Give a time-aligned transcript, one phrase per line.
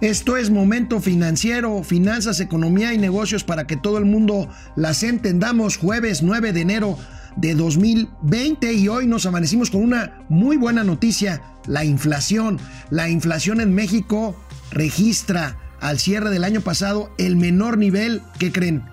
[0.00, 5.76] Esto es Momento Financiero, Finanzas, Economía y Negocios para que todo el mundo las entendamos.
[5.76, 6.96] Jueves 9 de enero
[7.34, 12.60] de 2020 y hoy nos amanecimos con una muy buena noticia, la inflación.
[12.90, 14.36] La inflación en México
[14.70, 18.84] registra al cierre del año pasado el menor nivel, ¿qué creen?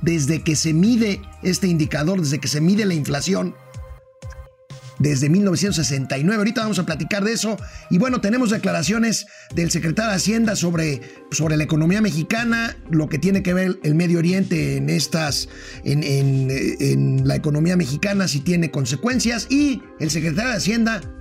[0.00, 3.54] Desde que se mide este indicador, desde que se mide la inflación
[4.98, 6.38] desde 1969.
[6.38, 7.56] Ahorita vamos a platicar de eso.
[7.90, 13.18] Y bueno, tenemos declaraciones del secretario de Hacienda sobre, sobre la economía mexicana, lo que
[13.18, 15.48] tiene que ver el Medio Oriente en estas,
[15.84, 19.46] en, en la economía mexicana, si tiene consecuencias.
[19.50, 21.00] Y el secretario de Hacienda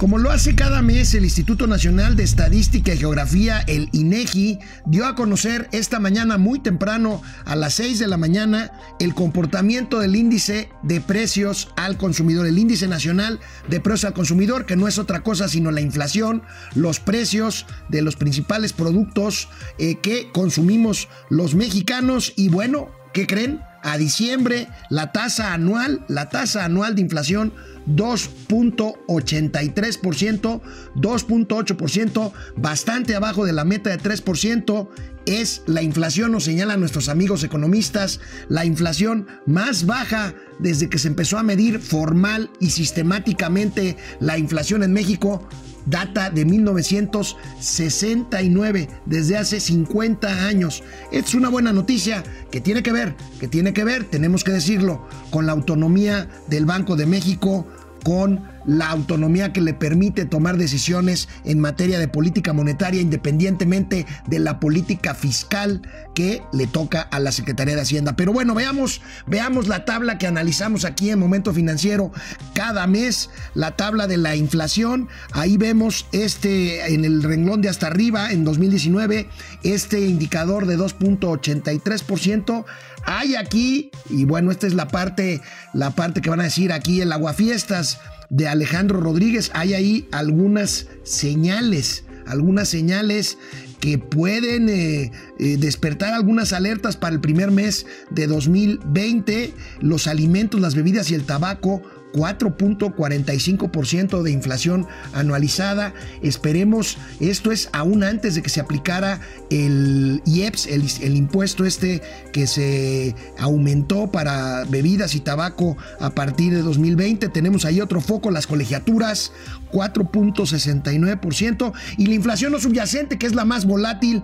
[0.00, 5.04] Como lo hace cada mes, el Instituto Nacional de Estadística y Geografía, el INEGI, dio
[5.04, 10.16] a conocer esta mañana muy temprano, a las 6 de la mañana, el comportamiento del
[10.16, 14.98] índice de precios al consumidor, el índice nacional de precios al consumidor, que no es
[14.98, 21.54] otra cosa sino la inflación, los precios de los principales productos eh, que consumimos los
[21.54, 22.32] mexicanos.
[22.36, 23.60] Y bueno, ¿qué creen?
[23.82, 27.52] A diciembre, la tasa anual, la tasa anual de inflación
[27.88, 30.60] 2.83%,
[30.96, 34.88] 2.8%, bastante abajo de la meta de 3%.
[35.26, 41.08] Es la inflación, nos señalan nuestros amigos economistas, la inflación más baja desde que se
[41.08, 45.46] empezó a medir formal y sistemáticamente la inflación en México
[45.90, 50.82] data de 1969, desde hace 50 años.
[51.12, 55.06] Es una buena noticia que tiene que ver, que tiene que ver, tenemos que decirlo,
[55.30, 57.66] con la autonomía del Banco de México,
[58.02, 64.38] con la autonomía que le permite tomar decisiones en materia de política monetaria independientemente de
[64.38, 65.82] la política fiscal
[66.14, 68.16] que le toca a la Secretaría de Hacienda.
[68.16, 72.12] Pero bueno, veamos, veamos la tabla que analizamos aquí en Momento Financiero
[72.54, 75.08] cada mes, la tabla de la inflación.
[75.32, 79.28] Ahí vemos este en el renglón de hasta arriba en 2019
[79.62, 82.64] este indicador de 2.83%.
[83.04, 85.40] Hay aquí y bueno, esta es la parte
[85.72, 90.86] la parte que van a decir aquí el aguafiestas de Alejandro Rodríguez, hay ahí algunas
[91.02, 93.38] señales, algunas señales
[93.80, 99.54] que pueden eh, eh, despertar algunas alertas para el primer mes de 2020.
[99.80, 105.92] Los alimentos, las bebidas y el tabaco 4.45% de inflación anualizada.
[106.22, 112.46] Esperemos, esto es aún antes de que se aplicara el IEPS, el, impuesto este que
[112.46, 117.28] se aumentó para bebidas y tabaco a partir de 2020.
[117.28, 119.32] Tenemos ahí otro foco, las colegiaturas,
[119.72, 121.72] 4.69%.
[121.98, 124.22] Y la inflación no subyacente, que es la más volátil,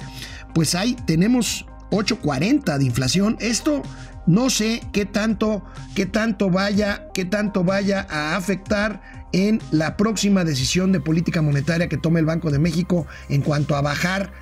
[0.55, 3.37] pues ahí tenemos 8.40 de inflación.
[3.41, 3.83] Esto
[4.27, 5.65] no sé qué tanto,
[5.95, 9.01] qué tanto vaya, qué tanto vaya a afectar
[9.33, 13.77] en la próxima decisión de política monetaria que tome el Banco de México en cuanto
[13.77, 14.33] a bajar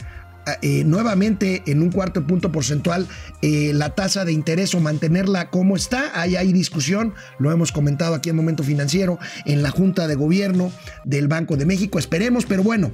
[0.61, 3.09] eh, nuevamente en un cuarto punto porcentual
[3.41, 6.19] eh, la tasa de interés o mantenerla como está.
[6.21, 10.71] Ahí hay discusión, lo hemos comentado aquí en Momento Financiero, en la Junta de Gobierno
[11.05, 11.99] del Banco de México.
[11.99, 12.91] Esperemos, pero bueno,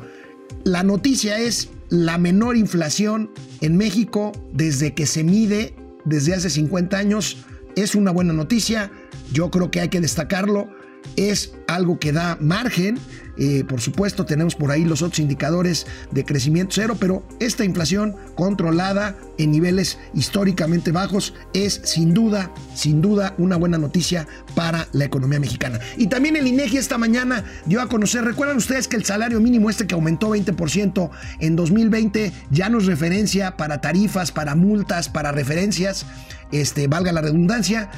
[0.64, 3.30] la noticia es la menor inflación
[3.60, 5.74] en México desde que se mide
[6.04, 7.44] desde hace 50 años.
[7.76, 8.90] Es una buena noticia,
[9.32, 10.70] yo creo que hay que destacarlo.
[11.16, 12.98] Es algo que da margen
[13.40, 18.14] eh, por supuesto, tenemos por ahí los otros indicadores de crecimiento cero, pero esta inflación
[18.34, 25.06] controlada en niveles históricamente bajos es sin duda, sin duda una buena noticia para la
[25.06, 25.80] economía mexicana.
[25.96, 29.70] Y también el INEGI esta mañana dio a conocer, recuerdan ustedes que el salario mínimo
[29.70, 31.10] este que aumentó 20%
[31.40, 36.04] en 2020 ya nos referencia para tarifas, para multas, para referencias,
[36.52, 37.90] este, valga la redundancia,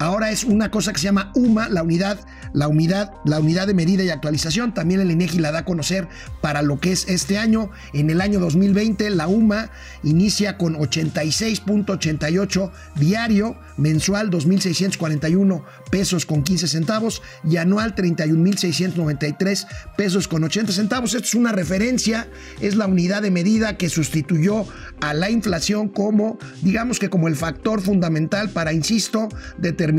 [0.00, 2.18] Ahora es una cosa que se llama UMA, la unidad,
[2.54, 4.72] la unidad, la unidad de medida y actualización.
[4.72, 6.08] También el INEGI la da a conocer
[6.40, 7.70] para lo que es este año.
[7.92, 9.68] En el año 2020, la UMA
[10.02, 19.66] inicia con 86.88 diario, mensual 2.641 pesos con 15 centavos y anual 31.693
[19.98, 21.12] pesos con 80 centavos.
[21.12, 22.26] Esto es una referencia,
[22.62, 24.64] es la unidad de medida que sustituyó
[25.02, 29.28] a la inflación como, digamos que como el factor fundamental para, insisto,
[29.58, 29.89] determinar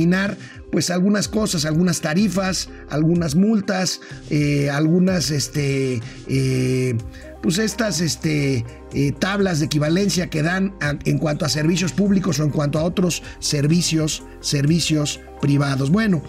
[0.72, 6.98] pues algunas cosas, algunas tarifas, algunas multas, eh, algunas este, eh,
[7.44, 10.74] pues estas este, eh, tablas de equivalencia que dan
[11.06, 15.90] en cuanto a servicios públicos o en cuanto a otros servicios, servicios privados.
[15.92, 16.24] Bueno,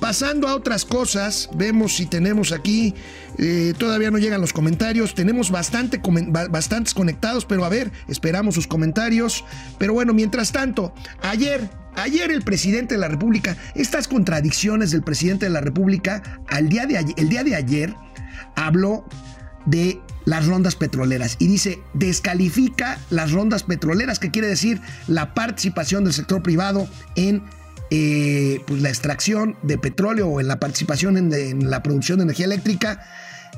[0.00, 2.94] Pasando a otras cosas, vemos si tenemos aquí,
[3.78, 6.00] todavía no llegan los comentarios, tenemos bastante,
[6.50, 9.44] bastantes conectados, pero a ver, esperamos sus comentarios.
[9.76, 11.68] Pero bueno, mientras tanto, ayer,
[12.02, 16.86] ayer el presidente de la República, estas contradicciones del presidente de la República, al día
[16.86, 17.94] de el día de ayer
[18.56, 19.04] habló
[19.66, 26.04] de las rondas petroleras y dice descalifica las rondas petroleras, que quiere decir la participación
[26.04, 27.42] del sector privado en
[27.90, 32.44] eh, pues la extracción de petróleo o en la participación en, la producción de energía
[32.44, 33.02] eléctrica,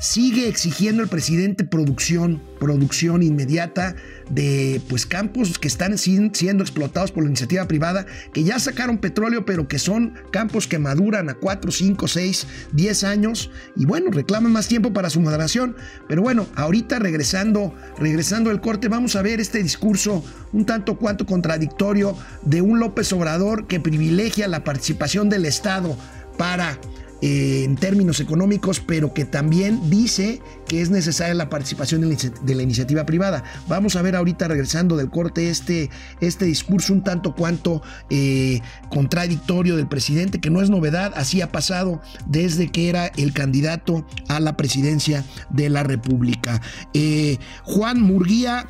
[0.00, 3.94] sigue exigiendo el presidente producción, producción inmediata
[4.30, 9.44] de pues campos que están siendo explotados por la iniciativa privada, que ya sacaron petróleo,
[9.44, 14.52] pero que son campos que maduran a 4, 5, 6, 10 años y bueno, reclaman
[14.52, 15.76] más tiempo para su moderación.
[16.08, 21.26] Pero bueno, ahorita regresando, regresando al corte, vamos a ver este discurso un tanto cuanto
[21.26, 25.94] contradictorio de un López Obrador que privilegia la participación del Estado
[26.38, 26.78] para
[27.22, 33.04] en términos económicos, pero que también dice que es necesaria la participación de la, iniciativa
[33.04, 33.44] privada.
[33.68, 35.90] Vamos a ver ahorita, regresando del corte, este,
[36.20, 41.52] este discurso un tanto cuanto eh, contradictorio del presidente, que no es novedad, así ha
[41.52, 46.62] pasado desde que era el candidato a la presidencia de la República.
[46.94, 48.66] Eh, Juan Murguía,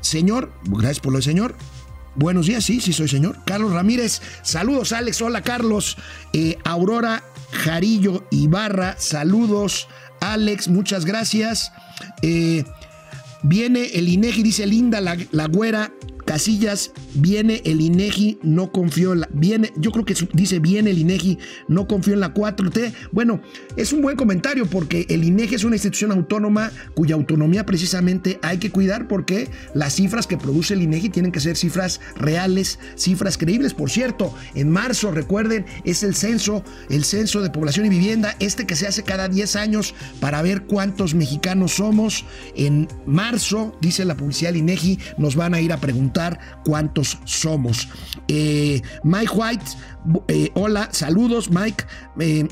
[0.00, 1.56] señor, gracias por lo de señor.
[2.14, 3.38] Buenos días, sí, sí soy señor.
[3.44, 5.96] Carlos Ramírez, saludos Alex, hola Carlos.
[6.64, 9.88] Aurora Jarillo Ibarra, saludos.
[10.20, 11.72] Alex, muchas gracias.
[12.22, 12.64] Eh,
[13.42, 15.92] viene el INEGI, dice Linda la, la güera.
[16.28, 19.30] Casillas, viene el INEGI, no confío en la.
[19.32, 21.38] Viene, yo creo que dice viene el INEGI,
[21.68, 22.92] no confío en la 4T.
[23.12, 23.40] Bueno,
[23.76, 28.58] es un buen comentario porque el INEGI es una institución autónoma cuya autonomía precisamente hay
[28.58, 33.38] que cuidar porque las cifras que produce el INEGI tienen que ser cifras reales, cifras
[33.38, 33.72] creíbles.
[33.72, 38.66] Por cierto, en marzo, recuerden, es el censo, el censo de población y vivienda, este
[38.66, 42.26] que se hace cada 10 años para ver cuántos mexicanos somos.
[42.54, 46.17] En marzo, dice la publicidad del INEGI, nos van a ir a preguntar
[46.64, 47.88] cuántos somos.
[48.28, 49.64] Eh, Mike White,
[50.28, 51.84] eh, hola, saludos Mike.
[52.20, 52.48] Eh,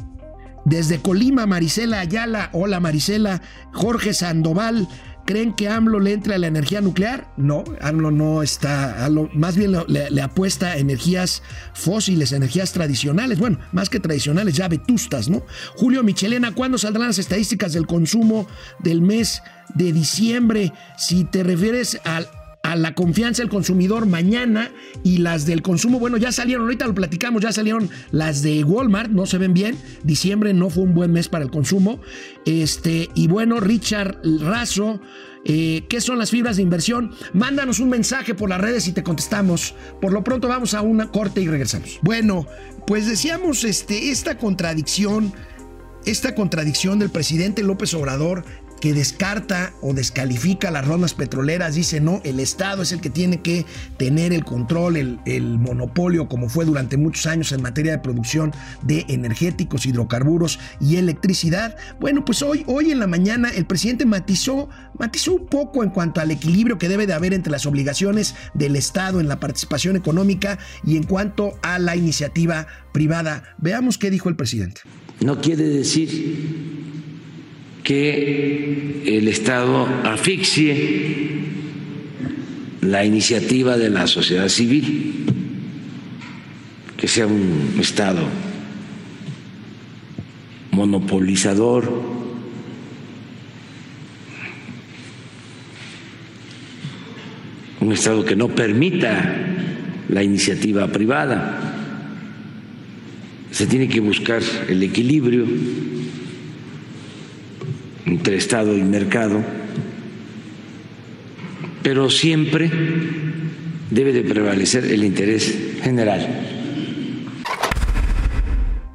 [0.64, 3.40] desde Colima, Marisela Ayala, hola Marisela,
[3.72, 4.88] Jorge Sandoval,
[5.26, 7.32] ¿Creen que AMLO le entra a la energía nuclear?
[7.36, 11.42] No, AMLO no está, más bien le, apuesta a energías
[11.74, 15.42] fósiles, energías tradicionales, bueno, más que tradicionales, ya vetustas, ¿no?
[15.74, 18.46] Julio Michelena, ¿cuándo saldrán las estadísticas del consumo
[18.78, 19.42] del mes
[19.74, 20.72] de diciembre?
[20.96, 22.28] Si te refieres al
[22.66, 24.72] a la confianza del consumidor mañana
[25.04, 29.10] y las del consumo, bueno, ya salieron, ahorita lo platicamos, ya salieron las de Walmart,
[29.10, 32.00] no se ven bien, diciembre no fue un buen mes para el consumo,
[32.44, 35.00] este, y bueno, Richard Razo,
[35.44, 37.12] eh, ¿qué son las fibras de inversión?
[37.32, 39.76] Mándanos un mensaje por las redes y te contestamos.
[40.00, 42.00] Por lo pronto vamos a una corte y regresamos.
[42.02, 42.48] Bueno,
[42.84, 45.32] pues decíamos este, esta contradicción,
[46.04, 48.44] esta contradicción del presidente López Obrador
[48.80, 53.40] que descarta o descalifica las rondas petroleras, dice no, el Estado es el que tiene
[53.40, 53.64] que
[53.96, 58.52] tener el control, el, monopolio, como fue durante muchos años en materia de producción
[58.82, 61.76] de energéticos, hidrocarburos y electricidad.
[62.00, 64.68] Bueno, pues hoy, hoy en la mañana el presidente matizó,
[64.98, 68.76] matizó un poco en cuanto al equilibrio que debe de haber entre las obligaciones del
[68.76, 73.54] Estado en la participación económica y en cuanto a la iniciativa privada.
[73.58, 74.82] Veamos qué dijo el presidente.
[75.20, 77.05] No quiere decir
[77.86, 81.38] que el Estado asfixie
[82.80, 85.24] la iniciativa de la sociedad civil,
[86.96, 88.26] que sea un Estado
[90.72, 91.88] monopolizador,
[97.80, 99.32] un Estado que no permita
[100.08, 101.60] la iniciativa privada.
[103.52, 105.46] Se tiene que buscar el equilibrio
[108.16, 109.42] entre Estado y mercado,
[111.82, 112.70] pero siempre
[113.90, 116.26] debe de prevalecer el interés general.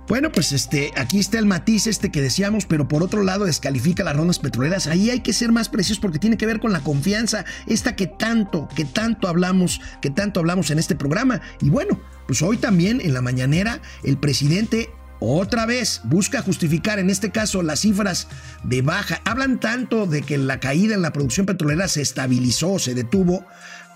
[0.07, 4.03] Bueno, pues este, aquí está el matiz este que decíamos, pero por otro lado descalifica
[4.03, 4.87] las rondas petroleras.
[4.87, 8.07] Ahí hay que ser más precisos porque tiene que ver con la confianza, esta que
[8.07, 11.41] tanto, que tanto hablamos, que tanto hablamos en este programa.
[11.61, 14.89] Y bueno, pues hoy también en la mañanera el presidente
[15.23, 18.27] otra vez busca justificar en este caso las cifras
[18.63, 19.21] de baja.
[19.23, 23.45] Hablan tanto de que la caída en la producción petrolera se estabilizó, se detuvo,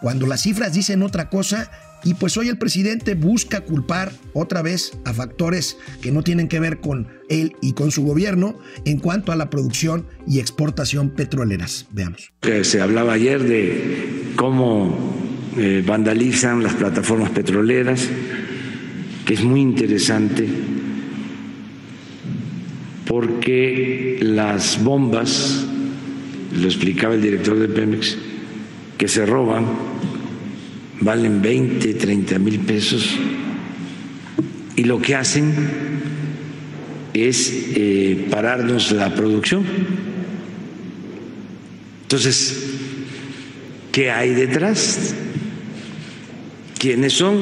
[0.01, 1.71] cuando las cifras dicen otra cosa
[2.03, 6.59] Y pues hoy el presidente busca culpar otra vez a factores que no tienen que
[6.59, 11.87] ver con él y con su gobierno en cuanto a la producción y exportación petroleras.
[11.89, 12.31] Veamos.
[12.61, 14.95] Se hablaba ayer de cómo
[15.57, 18.07] eh, vandalizan las plataformas petroleras,
[19.25, 20.74] que es muy interesante
[23.05, 25.65] porque las bombas,
[26.53, 28.17] lo explicaba el director de Pemex,
[28.97, 29.65] que se roban
[31.01, 33.09] valen 20, 30 mil pesos
[34.75, 35.53] y lo que hacen
[37.13, 39.63] es eh, pararnos la producción.
[42.01, 42.71] Entonces,
[43.91, 45.15] ¿qué hay detrás?
[46.77, 47.37] ¿Quiénes son?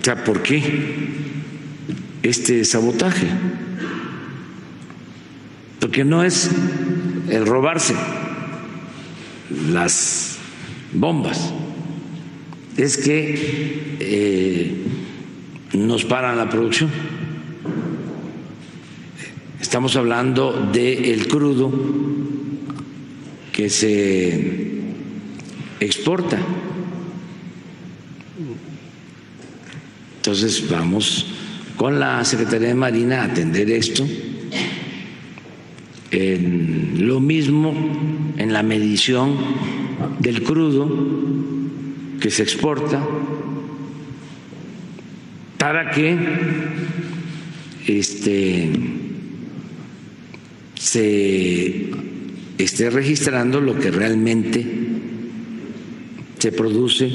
[0.00, 0.62] O sea, ¿por qué
[2.28, 3.26] este sabotaje?
[5.80, 6.50] Porque no es
[7.28, 7.94] el robarse
[9.70, 10.36] las
[10.92, 11.52] bombas,
[12.76, 14.74] es que eh,
[15.74, 16.90] nos paran la producción.
[19.60, 21.72] Estamos hablando del crudo
[23.52, 24.82] que se
[25.80, 26.38] exporta.
[30.16, 31.35] Entonces vamos
[31.76, 34.06] con la Secretaría de Marina atender esto.
[36.10, 37.74] En lo mismo
[38.36, 39.36] en la medición
[40.20, 40.88] del crudo
[42.20, 43.06] que se exporta
[45.58, 46.16] para que
[47.86, 48.70] este,
[50.74, 51.90] se
[52.58, 54.64] esté registrando lo que realmente
[56.38, 57.10] se produce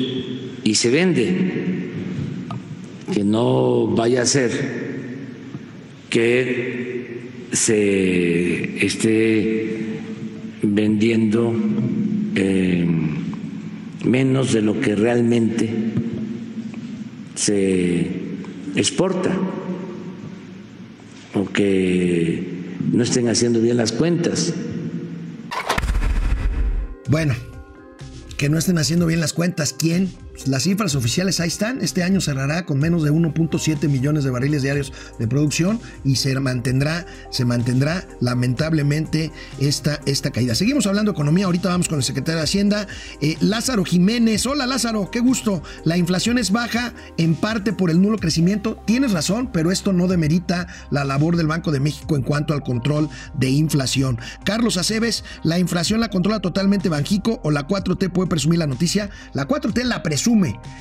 [0.64, 1.81] y se vende,
[3.12, 4.52] que no vaya a ser
[6.10, 10.00] que se esté
[10.62, 11.54] vendiendo
[12.36, 12.88] eh,
[14.06, 15.70] menos de lo que realmente
[17.36, 18.08] se
[18.76, 19.32] exporta
[21.34, 24.54] o que no estén haciendo bien las cuentas.
[27.10, 27.34] Bueno,
[28.38, 29.74] que no estén haciendo bien las cuentas.
[29.74, 30.10] ¿Quién?
[30.48, 31.82] Las cifras oficiales ahí están.
[31.82, 36.38] Este año cerrará con menos de 1.7 millones de barriles diarios de producción y se
[36.40, 40.56] mantendrá, se mantendrá lamentablemente esta, esta caída.
[40.56, 41.46] Seguimos hablando de economía.
[41.46, 42.88] Ahorita vamos con el secretario de Hacienda,
[43.22, 44.46] eh, Lázaro Jiménez.
[44.46, 45.62] Hola Lázaro, qué gusto.
[45.84, 48.82] La inflación es baja en parte por el nulo crecimiento.
[48.86, 52.64] Tienes razón, pero esto no demerita la labor del Banco de México en cuanto al
[52.64, 54.18] control de inflación.
[54.44, 59.10] Carlos Aceves, la inflación la controla totalmente Banjico o la 4T puede presumir la noticia.
[59.34, 60.31] La 4T la presume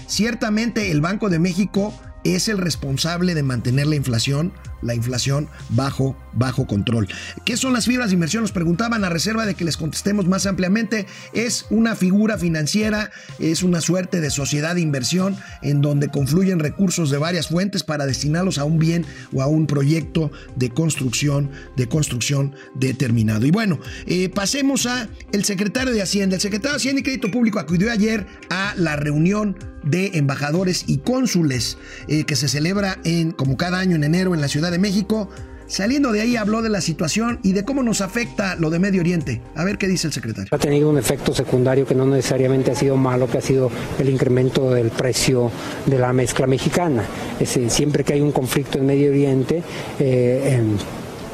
[0.07, 1.93] Ciertamente el Banco de México
[2.25, 7.09] es el responsable de mantener la inflación, la inflación bajo, bajo control.
[7.45, 8.43] ¿Qué son las fibras de inversión?
[8.43, 11.07] Nos preguntaban a reserva de que les contestemos más ampliamente.
[11.33, 17.11] Es una figura financiera, es una suerte de sociedad de inversión en donde confluyen recursos
[17.11, 21.89] de varias fuentes para destinarlos a un bien o a un proyecto de construcción, de
[21.89, 23.47] construcción determinado.
[23.47, 26.37] Y bueno, eh, pasemos a el secretario de Hacienda.
[26.37, 30.99] El secretario de Hacienda y Crédito Público acudió ayer a la reunión de embajadores y
[30.99, 34.79] cónsules eh, que se celebra en, como cada año en enero en la Ciudad de
[34.79, 35.29] México.
[35.67, 39.03] Saliendo de ahí habló de la situación y de cómo nos afecta lo de Medio
[39.03, 39.41] Oriente.
[39.55, 40.49] A ver qué dice el secretario.
[40.51, 43.71] Ha tenido un efecto secundario que no necesariamente ha sido malo, que ha sido
[44.01, 45.53] el incremento del precio
[45.87, 47.05] de la mezcla mexicana.
[47.35, 49.63] Es decir, siempre que hay un conflicto en Medio Oriente,
[50.01, 50.77] eh, en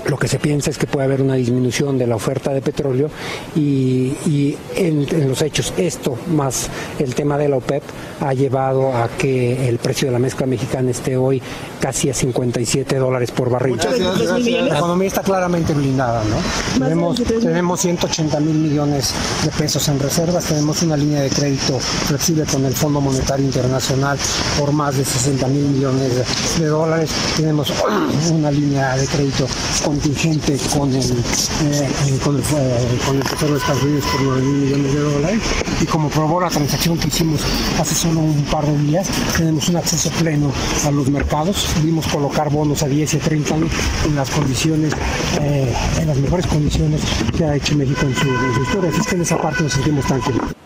[0.09, 3.11] lo que se piensa es que puede haber una disminución de la oferta de petróleo
[3.55, 7.83] y, en, los hechos esto más el tema de la OPEP
[8.21, 11.43] ha llevado a que el precio de la mezcla mexicana esté hoy
[11.81, 13.77] casi a 57 dólares por barril.
[13.77, 16.85] La economía está claramente blindada, ¿no?
[16.85, 19.13] Tenemos, tenemos 180 mil millones
[19.45, 24.19] de pesos en reservas, tenemos una línea de crédito flexible con el Fondo Monetario Internacional
[24.59, 27.73] por más de 60 mil millones de dólares, tenemos
[28.33, 29.47] una línea de crédito
[29.85, 35.41] con contingente con el, eh, de Estados Unidos por 9 mil millones de dólares.
[35.81, 37.41] Y como probó la transacción que hicimos
[37.81, 40.53] hace solo un par de días, tenemos un acceso pleno
[40.87, 43.71] a los mercados, pudimos colocar bonos a 10 y 30 años
[44.05, 44.93] en las condiciones,
[45.41, 47.01] eh, en las mejores condiciones
[47.37, 50.05] que ha hecho México en su, en historia, así que en esa parte nos sentimos
[50.05, 50.66] tranquilos.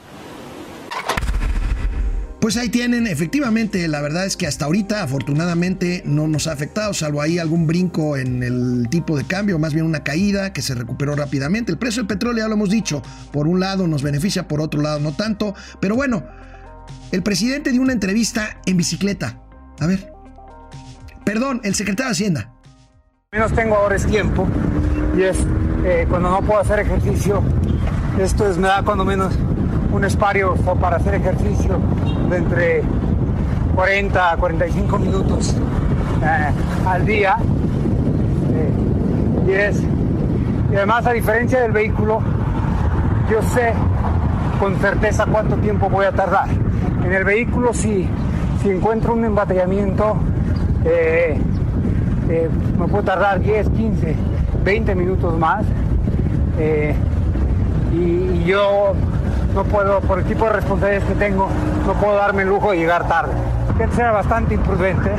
[2.41, 6.95] Pues ahí tienen, efectivamente, la verdad es que hasta ahorita afortunadamente no nos ha afectado,
[6.95, 10.75] salvo ahí algún brinco en el tipo de cambio, más bien una caída que se
[10.75, 11.71] recuperó rápidamente.
[11.71, 14.81] El precio del petróleo, ya lo hemos dicho, por un lado nos beneficia, por otro
[14.81, 16.25] lado no tanto, pero bueno,
[17.13, 19.39] el presidente dio una entrevista en bicicleta.
[19.79, 20.11] A ver,
[21.27, 22.55] perdón, el secretario de Hacienda.
[23.33, 24.49] Menos tengo ahora es tiempo
[25.15, 25.37] y es
[25.85, 27.43] eh, cuando no puedo hacer ejercicio,
[28.19, 29.35] esto es, me da cuando menos
[29.93, 31.79] un espacio para hacer ejercicio
[32.29, 32.83] de entre
[33.75, 35.57] 40 a 45 minutos
[36.23, 36.51] eh,
[36.87, 37.37] al día.
[38.55, 39.83] Eh, y, es,
[40.71, 42.21] y además, a diferencia del vehículo,
[43.31, 43.73] yo sé
[44.59, 46.49] con certeza cuánto tiempo voy a tardar.
[47.05, 48.09] En el vehículo, si,
[48.63, 50.17] si encuentro un embatallamiento,
[50.85, 51.41] eh,
[52.79, 54.17] me puedo tardar 10, 15,
[54.65, 55.65] 20 minutos más.
[57.93, 58.95] y yo
[59.55, 61.49] no puedo, por el tipo de responsabilidades que tengo,
[61.87, 63.33] no puedo darme el lujo de llegar tarde.
[63.77, 65.11] Que sea bastante imprudente.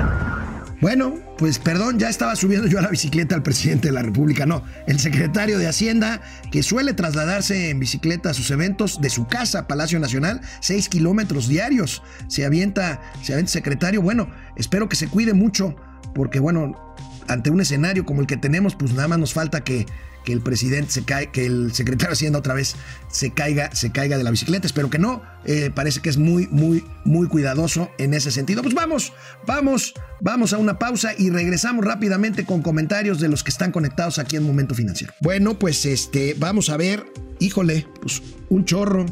[0.81, 4.47] Bueno, pues perdón, ya estaba subiendo yo a la bicicleta al presidente de la República.
[4.47, 6.21] No, el secretario de Hacienda,
[6.51, 11.47] que suele trasladarse en bicicleta a sus eventos de su casa, Palacio Nacional, seis kilómetros
[11.47, 12.01] diarios.
[12.27, 14.01] Se avienta, se avienta secretario.
[14.01, 15.75] Bueno, espero que se cuide mucho,
[16.15, 16.95] porque bueno,
[17.27, 19.85] ante un escenario como el que tenemos, pues nada más nos falta que
[20.23, 22.75] que el presidente se cae, que el secretario de Hacienda otra vez
[23.09, 24.67] se caiga, se caiga de la bicicleta.
[24.67, 25.21] Espero que no.
[25.45, 28.61] Eh, parece que es muy, muy, muy cuidadoso en ese sentido.
[28.61, 29.13] Pues vamos,
[29.45, 34.19] vamos, vamos a una pausa y regresamos rápidamente con comentarios de los que están conectados
[34.19, 35.13] aquí en Momento Financiero.
[35.21, 37.05] Bueno, pues este, vamos a ver,
[37.39, 39.05] híjole, pues un chorro,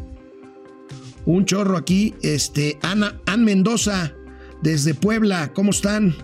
[1.25, 4.13] un chorro aquí, este, Ana, Ann Mendoza,
[4.61, 6.15] desde Puebla, ¿cómo están?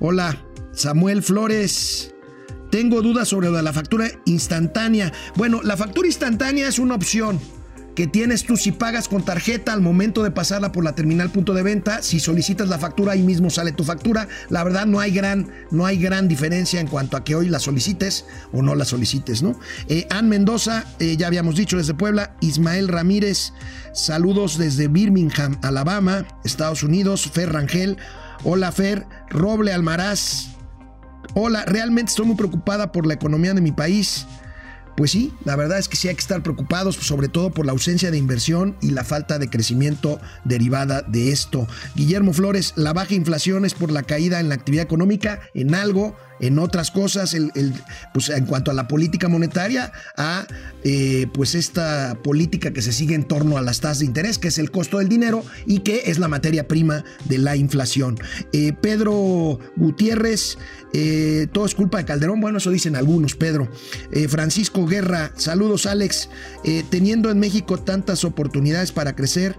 [0.00, 2.12] Hola, Samuel Flores.
[2.72, 5.12] Tengo dudas sobre la factura instantánea.
[5.36, 7.38] Bueno, la factura instantánea es una opción
[7.94, 11.52] que tienes tú si pagas con tarjeta al momento de pasarla por la terminal punto
[11.52, 12.00] de venta.
[12.00, 14.26] Si solicitas la factura, ahí mismo sale tu factura.
[14.48, 17.58] La verdad, no hay gran, no hay gran diferencia en cuanto a que hoy la
[17.58, 18.24] solicites
[18.54, 19.60] o no la solicites, ¿no?
[19.88, 22.36] Eh, Ann Mendoza, eh, ya habíamos dicho desde Puebla.
[22.40, 23.52] Ismael Ramírez,
[23.92, 27.30] saludos desde Birmingham, Alabama, Estados Unidos.
[27.30, 27.98] Fer Rangel,
[28.44, 29.06] hola Fer.
[29.28, 30.51] Roble Almaraz,
[31.34, 34.26] Hola, realmente estoy muy preocupada por la economía de mi país.
[34.98, 37.72] Pues sí, la verdad es que sí hay que estar preocupados, sobre todo por la
[37.72, 41.66] ausencia de inversión y la falta de crecimiento derivada de esto.
[41.94, 46.14] Guillermo Flores, la baja inflación es por la caída en la actividad económica, en algo
[46.42, 47.50] en otras cosas, el,
[48.12, 50.46] pues en cuanto a la política monetaria, a
[50.82, 54.48] eh, pues esta política que se sigue en torno a las tasas de interés, que
[54.48, 58.18] es el costo del dinero y que es la materia prima de la inflación.
[58.52, 60.58] Eh, Pedro Gutiérrez,
[60.92, 63.70] eh, todo es culpa de Calderón, bueno, eso dicen algunos, Pedro.
[64.28, 66.28] Francisco Guerra, saludos Alex,
[66.90, 69.56] teniendo en México tantas oportunidades para crecer,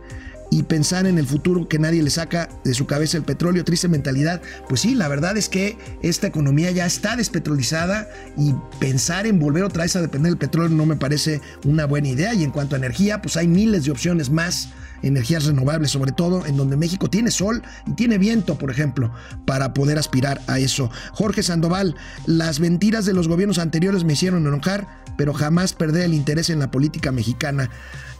[0.53, 3.87] y pensar en el futuro que nadie le saca de su cabeza el petróleo, triste
[3.87, 4.39] mentalidad.
[4.69, 9.63] Pues sí, la verdad es que esta economía ya está despetrolizada y pensar en volver
[9.63, 12.35] otra vez a depender del petróleo no me parece una buena idea.
[12.35, 14.69] Y en cuanto a energía, pues hay miles de opciones más
[15.03, 19.13] energías renovables, sobre todo en donde México tiene sol y tiene viento, por ejemplo,
[19.45, 20.89] para poder aspirar a eso.
[21.11, 24.87] Jorge Sandoval, las mentiras de los gobiernos anteriores me hicieron enojar,
[25.17, 27.69] pero jamás perder el interés en la política mexicana.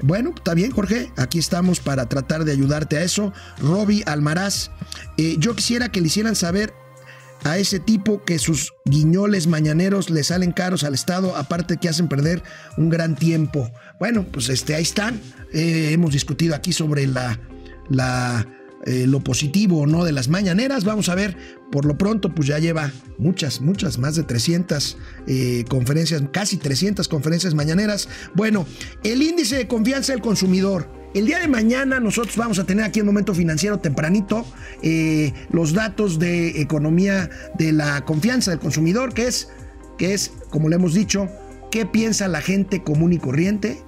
[0.01, 3.33] Bueno, está bien, Jorge, aquí estamos para tratar de ayudarte a eso.
[3.59, 4.69] Roby Almaraz,
[5.17, 6.73] eh, yo quisiera que le hicieran saber
[7.43, 12.07] a ese tipo que sus guiñoles mañaneros le salen caros al Estado, aparte que hacen
[12.07, 12.43] perder
[12.77, 13.69] un gran tiempo.
[13.99, 15.19] Bueno, pues este, ahí están.
[15.53, 17.37] Eh, hemos discutido aquí sobre la,
[18.85, 20.83] eh, lo positivo o no de las mañaneras.
[20.83, 21.37] Vamos a ver,
[21.71, 27.07] por lo pronto, pues ya lleva muchas, muchas, más de 300 eh, conferencias, casi 300
[27.07, 28.09] conferencias mañaneras.
[28.33, 28.65] Bueno,
[29.03, 30.89] el índice de confianza del consumidor.
[31.13, 34.47] El día de mañana nosotros vamos a tener aquí en Momento Financiero tempranito
[35.51, 37.29] los datos de economía
[37.59, 39.49] de la confianza del consumidor, que es,
[39.99, 41.29] que es, como le hemos dicho,
[41.73, 43.81] qué piensa la gente común y corriente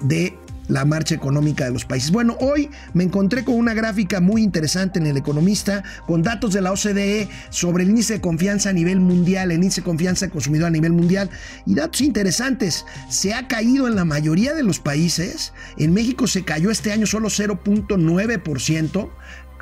[0.00, 2.12] de la marcha económica de los países.
[2.12, 6.60] Bueno, hoy me encontré con una gráfica muy interesante en El Economista, con datos de
[6.60, 10.68] la OCDE sobre el índice de confianza a nivel mundial, el índice de confianza consumidor
[10.68, 11.28] a nivel mundial,
[11.66, 12.86] y datos interesantes.
[13.08, 15.52] Se ha caído en la mayoría de los países.
[15.76, 19.10] En México se cayó este año solo 0.9%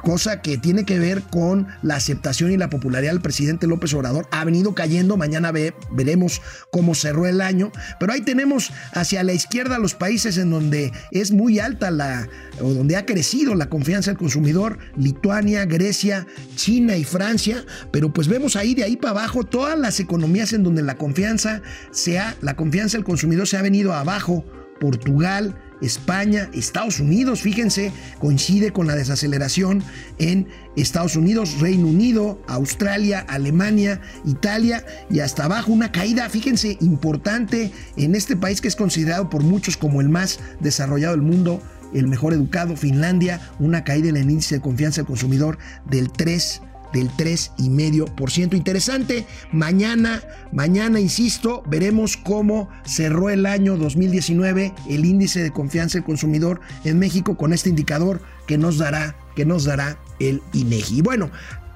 [0.03, 4.27] cosa que tiene que ver con la aceptación y la popularidad del presidente López Obrador.
[4.31, 9.79] Ha venido cayendo, mañana veremos cómo cerró el año, pero ahí tenemos hacia la izquierda
[9.79, 12.29] los países en donde es muy alta la,
[12.61, 18.29] o donde ha crecido la confianza del consumidor, Lituania, Grecia, China y Francia, pero pues
[18.29, 22.57] vemos ahí de ahí para abajo todas las economías en donde la confianza sea, la
[22.57, 24.45] confianza del consumidor se ha venido abajo,
[24.81, 29.83] Portugal, España, Estados Unidos, fíjense, coincide con la desaceleración
[30.19, 37.73] en Estados Unidos, Reino Unido, Australia, Alemania, Italia y hasta abajo una caída, fíjense, importante
[37.97, 41.61] en este país que es considerado por muchos como el más desarrollado del mundo,
[41.93, 45.59] el mejor educado, Finlandia, una caída en el índice de confianza del consumidor
[45.91, 48.55] del 3 del 3,5%.
[48.55, 56.05] Interesante, mañana, mañana, insisto, veremos cómo cerró el año 2019 el índice de confianza del
[56.05, 60.99] consumidor en México con este indicador que nos dará, que nos dará el INEGI.
[60.99, 61.31] Y bueno,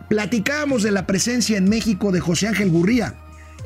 [0.09, 3.15] platicábamos de la presencia en México de José Ángel Gurría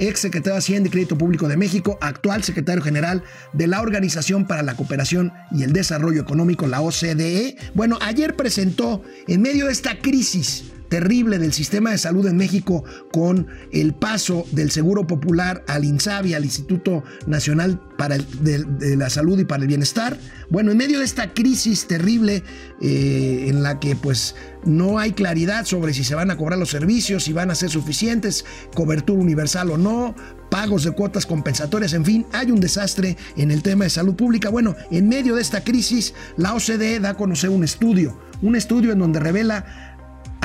[0.01, 4.47] ex secretario de Hacienda y Crédito Público de México, actual secretario general de la Organización
[4.47, 7.57] para la Cooperación y el Desarrollo Económico, la OCDE.
[7.75, 12.85] Bueno, ayer presentó, en medio de esta crisis terrible del sistema de salud en México
[13.13, 18.19] con el paso del Seguro Popular al INSABI, al Instituto Nacional para
[18.81, 20.19] la Salud y para el Bienestar.
[20.51, 22.43] Bueno, en medio de esta crisis terrible
[22.83, 26.71] eh, en la que pues no hay claridad sobre si se van a cobrar los
[26.71, 30.17] servicios, si van a ser suficientes, cobertura universal o no,
[30.51, 34.51] pagos de cuotas compensatorias, en fin, hay un desastre en el tema de salud pública.
[34.51, 38.93] Bueno, en medio de esta crisis, la OCDE da a conocer un estudio, un estudio
[38.93, 39.90] en donde revela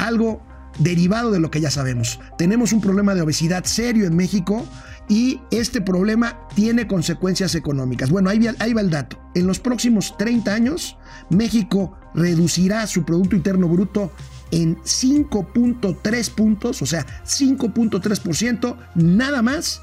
[0.06, 0.42] algo
[0.80, 2.20] derivado de lo que ya sabemos.
[2.38, 4.66] Tenemos un problema de obesidad serio en México
[5.08, 8.10] y este problema tiene consecuencias económicas.
[8.10, 9.20] Bueno, ahí, ahí, va el dato.
[9.36, 10.98] En los próximos 30 años,
[11.30, 14.12] México reducirá su Producto Interno Bruto
[14.52, 19.82] en 5.3 puntos, o sea, 5.3%, nada más,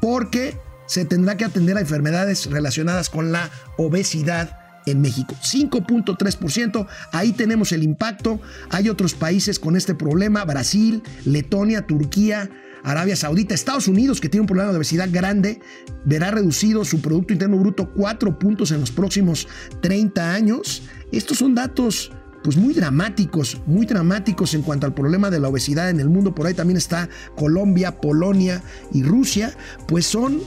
[0.00, 5.34] porque se tendrá que atender a enfermedades relacionadas con la obesidad en México.
[5.42, 8.40] 5.3%, ahí tenemos el impacto.
[8.70, 12.50] Hay otros países con este problema, Brasil, Letonia, Turquía,
[12.84, 15.60] Arabia Saudita, Estados Unidos, que tiene un problema de obesidad grande,
[16.04, 19.48] verá reducido su Producto Interno Bruto 4 puntos en los próximos
[19.80, 20.82] 30 años.
[21.10, 22.12] Estos son datos
[22.44, 26.34] pues muy dramáticos, muy dramáticos en cuanto al problema de la obesidad en el mundo.
[26.34, 29.56] Por ahí también está Colombia, Polonia y Rusia,
[29.88, 30.42] pues son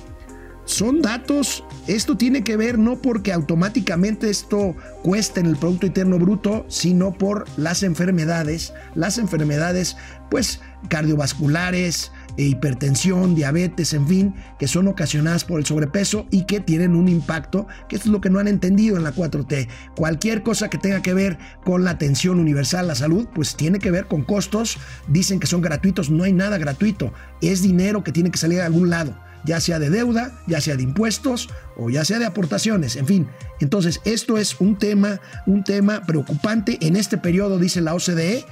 [0.67, 6.19] son datos, esto tiene que ver no porque automáticamente esto cueste en el Producto Interno
[6.19, 9.95] Bruto, sino por las enfermedades, las enfermedades
[10.30, 16.60] pues cardiovasculares, e hipertensión, diabetes, en fin, que son ocasionadas por el sobrepeso y que
[16.60, 19.67] tienen un impacto, que esto es lo que no han entendido en la 4T.
[19.95, 23.89] Cualquier cosa que tenga que ver con la atención universal, la salud, pues tiene que
[23.89, 24.77] ver con costos,
[25.08, 28.65] dicen que son gratuitos, no hay nada gratuito, es dinero que tiene que salir de
[28.65, 29.15] algún lado
[29.48, 33.28] ya sea de deuda, ya sea de impuestos o ya sea de aportaciones, en fin.
[33.60, 38.46] Entonces, esto es un tema, un tema preocupante en este periodo, dice la OCDE,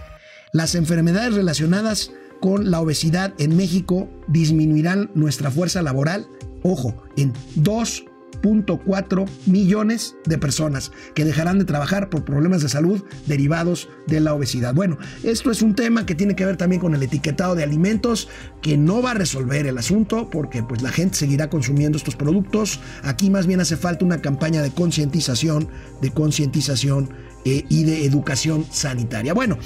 [0.54, 6.28] las enfermedades relacionadas con la obesidad en México disminuirán nuestra fuerza laboral,
[6.64, 8.06] ojo, en 2
[8.46, 14.34] 3.4 millones de personas que dejarán de trabajar por problemas de salud derivados de la
[14.34, 14.74] obesidad.
[14.74, 18.30] Bueno, esto es un tema que tiene que ver también con el etiquetado de alimentos
[18.62, 22.80] que no va a resolver el asunto porque pues la gente seguirá consumiendo estos productos.
[23.04, 25.68] Aquí más bien hace falta una campaña de concientización,
[26.02, 27.10] de concientización
[27.46, 29.34] eh, y de educación sanitaria.
[29.34, 29.58] Bueno,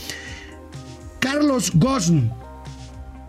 [1.19, 2.31] Carlos Gosn,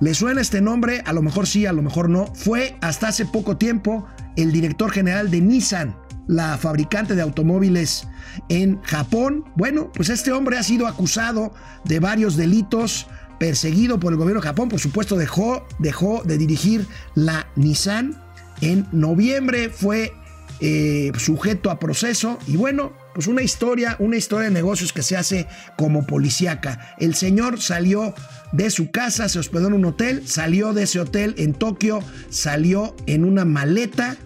[0.01, 1.03] ¿Le suena este nombre?
[1.05, 2.33] A lo mejor sí, a lo mejor no.
[2.35, 8.07] Fue hasta hace poco tiempo el director general de Nissan, la fabricante de automóviles
[8.49, 9.45] en Japón.
[9.57, 11.53] Bueno, pues este hombre ha sido acusado
[11.85, 13.07] de varios delitos,
[13.39, 14.69] perseguido por el gobierno de Japón.
[14.69, 18.23] Por supuesto, dejó, dejó de dirigir la Nissan.
[18.61, 20.13] En noviembre fue
[20.61, 25.17] eh, sujeto a proceso y bueno, pues una historia, una historia de negocios que se
[25.17, 25.47] hace
[25.77, 26.95] como policíaca.
[26.99, 28.15] El señor salió
[28.53, 32.95] de su casa, se hospedó en un hotel, salió de ese hotel en Tokio, salió
[33.07, 34.17] en una maleta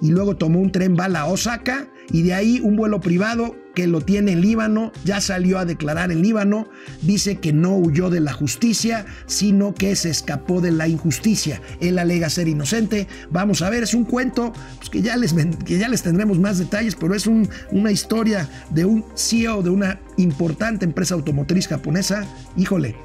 [0.00, 3.86] y luego tomó un tren bala a Osaka y de ahí un vuelo privado que
[3.86, 6.66] lo tiene en Líbano, ya salió a declarar en Líbano,
[7.02, 11.60] dice que no huyó de la justicia, sino que se escapó de la injusticia.
[11.80, 13.06] Él alega ser inocente.
[13.30, 16.58] Vamos a ver, es un cuento pues, que, ya les, que ya les tendremos más
[16.58, 22.24] detalles, pero es una historia de un CEO de una importante empresa automotriz japonesa.
[22.56, 22.96] Híjole,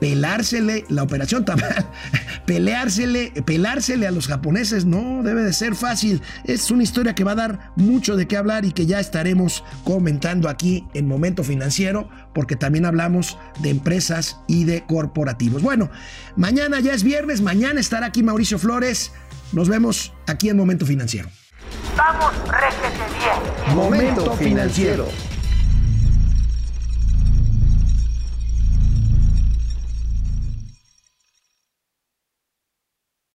[0.00, 1.86] pelársele, la operación Tamal,
[2.46, 6.22] peleársele, pelársele a los japoneses, no debe de ser fácil.
[6.44, 9.64] Es una historia que va a dar mucho de qué hablar y que ya estaremos
[9.84, 15.62] comentando aquí en Momento Financiero, porque también hablamos de empresas y de corporativos.
[15.62, 15.90] Bueno,
[16.36, 19.12] mañana ya es viernes, mañana estará aquí Mauricio Flores.
[19.52, 21.28] Nos vemos aquí en Momento Financiero.
[21.96, 23.76] Vamos, réjete bien.
[23.76, 25.08] Momento financiero.